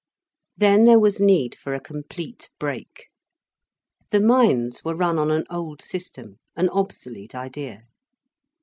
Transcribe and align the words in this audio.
Then 0.57 0.85
there 0.85 0.97
was 0.97 1.19
need 1.21 1.53
for 1.55 1.75
a 1.75 1.79
complete 1.79 2.49
break. 2.57 3.09
The 4.09 4.19
mines 4.19 4.83
were 4.83 4.95
run 4.95 5.19
on 5.19 5.29
an 5.29 5.45
old 5.47 5.79
system, 5.79 6.39
an 6.55 6.69
obsolete 6.69 7.35
idea. 7.35 7.83